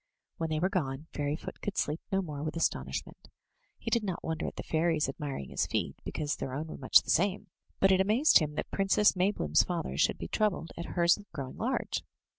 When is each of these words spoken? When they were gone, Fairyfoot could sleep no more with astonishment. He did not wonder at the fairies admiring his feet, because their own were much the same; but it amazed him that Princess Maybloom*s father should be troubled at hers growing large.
When 0.37 0.49
they 0.49 0.59
were 0.59 0.67
gone, 0.71 1.05
Fairyfoot 1.13 1.61
could 1.61 1.77
sleep 1.77 2.01
no 2.11 2.23
more 2.23 2.41
with 2.41 2.55
astonishment. 2.55 3.27
He 3.77 3.91
did 3.91 4.03
not 4.03 4.23
wonder 4.23 4.47
at 4.47 4.55
the 4.55 4.63
fairies 4.63 5.07
admiring 5.07 5.49
his 5.49 5.67
feet, 5.67 5.95
because 6.03 6.37
their 6.37 6.55
own 6.55 6.65
were 6.69 6.77
much 6.79 7.03
the 7.03 7.11
same; 7.11 7.51
but 7.79 7.91
it 7.91 8.01
amazed 8.01 8.39
him 8.39 8.55
that 8.55 8.71
Princess 8.71 9.11
Maybloom*s 9.15 9.61
father 9.61 9.97
should 9.99 10.17
be 10.17 10.27
troubled 10.27 10.71
at 10.75 10.85
hers 10.97 11.19
growing 11.31 11.55
large. 11.57 12.03